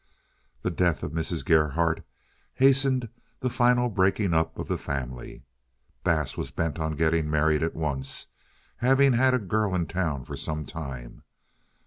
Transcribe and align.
The 0.63 0.71
death 0.71 1.03
of 1.03 1.11
Mrs. 1.11 1.45
Gerhardt 1.45 2.03
hastened 2.55 3.07
the 3.39 3.51
final 3.51 3.87
breaking 3.87 4.33
up 4.33 4.57
of 4.57 4.67
the 4.67 4.79
family. 4.79 5.43
Bass 6.03 6.35
was 6.35 6.49
bent 6.49 6.79
on 6.79 6.95
getting 6.95 7.29
married 7.29 7.61
at 7.61 7.75
once, 7.75 8.25
having 8.77 9.13
had 9.13 9.35
a 9.35 9.37
girl 9.37 9.75
in 9.75 9.85
town 9.85 10.25
for 10.25 10.35
some 10.35 10.65
time. 10.65 11.21